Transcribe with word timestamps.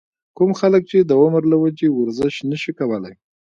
کوم 0.37 0.51
خلک 0.59 0.83
چې 0.91 0.97
د 1.01 1.11
عمر 1.23 1.43
له 1.51 1.57
وجې 1.63 1.87
ورزش 1.91 2.35
نشي 2.49 2.73
کولے 2.79 3.13